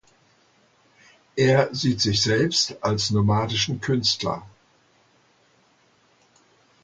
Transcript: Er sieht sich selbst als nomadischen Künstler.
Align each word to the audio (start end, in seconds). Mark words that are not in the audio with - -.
Er 1.35 1.75
sieht 1.75 2.01
sich 2.01 2.23
selbst 2.23 2.75
als 2.83 3.11
nomadischen 3.11 3.81
Künstler. 3.81 4.41